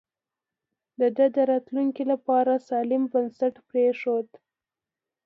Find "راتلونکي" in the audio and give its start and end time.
1.51-2.03